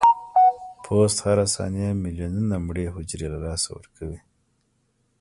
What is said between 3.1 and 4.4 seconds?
له لاسه ورکوي.